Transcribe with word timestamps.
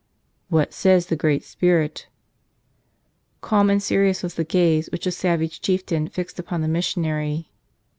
"What 0.49 0.73
says 0.73 1.05
the 1.05 1.15
Great 1.15 1.43
Spirit?" 1.43 2.07
Calm 3.41 3.69
and 3.69 3.83
serious 3.83 4.23
was 4.23 4.33
the 4.33 4.43
gaze 4.43 4.89
which 4.91 5.03
the 5.05 5.11
savage 5.11 5.61
chieftain 5.61 6.07
fixed 6.07 6.39
upon 6.39 6.61
the 6.63 6.67
missionary. 6.67 7.51